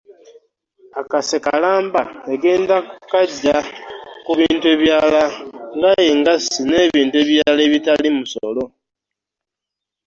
[1.01, 2.01] Akase kalamba
[2.33, 3.57] egenda kukaggya
[4.25, 5.23] ku bintu ebirala
[5.77, 8.63] nga engassi n'ebintu ebirala ebitali musolo